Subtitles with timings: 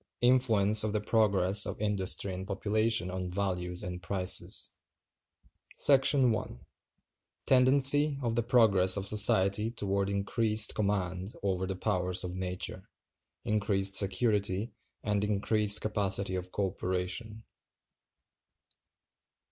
[0.21, 4.71] Influence Of The Progress Of Industry And Population On Values And Prices.§
[6.33, 6.59] 1.
[7.45, 12.89] Tendency of the progress of society toward increased Command over the powers of Nature;
[13.45, 17.43] increased Security, and increased Capacity of Co Operation.